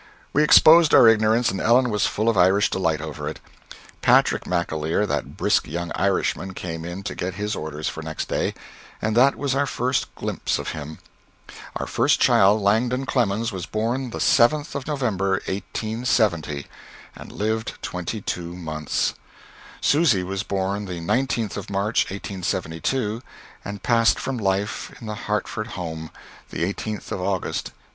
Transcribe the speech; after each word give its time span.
We 0.33 0.41
exposed 0.41 0.95
our 0.95 1.07
ignorance, 1.07 1.51
and 1.51 1.61
Ellen 1.61 1.91
was 1.91 2.07
fall 2.07 2.27
of 2.27 2.35
Irish 2.35 2.71
delight 2.71 3.01
over 3.01 3.29
it. 3.29 3.39
Patrick 4.01 4.45
McAleer, 4.45 5.07
that 5.07 5.37
brisk 5.37 5.67
young 5.67 5.91
Irishman, 5.93 6.55
came 6.55 6.85
in 6.85 7.03
to 7.03 7.13
get 7.13 7.35
his 7.35 7.55
orders 7.55 7.87
for 7.87 8.01
next 8.01 8.27
day 8.27 8.55
and 8.99 9.15
that 9.15 9.35
was 9.35 9.53
our 9.53 9.67
first 9.67 10.15
glimpse 10.15 10.57
of 10.57 10.69
him.... 10.69 10.97
Our 11.75 11.85
first 11.85 12.19
child, 12.19 12.63
Langdon 12.63 13.05
Clemens, 13.05 13.51
was 13.51 13.67
born 13.67 14.09
the 14.09 14.17
7th 14.17 14.73
of 14.73 14.87
November, 14.87 15.33
1870, 15.45 16.65
and 17.15 17.31
lived 17.31 17.77
twenty 17.83 18.21
two 18.21 18.55
months. 18.55 19.13
Susy 19.81 20.23
was 20.23 20.41
born 20.41 20.85
the 20.85 20.99
19th 20.99 21.57
of 21.57 21.69
March, 21.69 22.05
1872, 22.05 23.21
and 23.63 23.83
passed 23.83 24.19
from 24.19 24.39
life 24.39 24.91
in 24.99 25.05
the 25.05 25.13
Hartford 25.13 25.67
home, 25.77 26.09
the 26.49 26.63
18th 26.63 27.11
of 27.11 27.21
August, 27.21 27.67
1896. 27.67 27.71